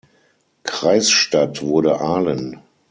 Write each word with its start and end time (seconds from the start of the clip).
Kreisstadt 0.63 1.61
wurde 1.61 1.99
Aalen. 2.01 2.59